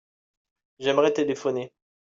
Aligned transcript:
J'aimerais 0.79 1.13
téléphoner. 1.13 1.71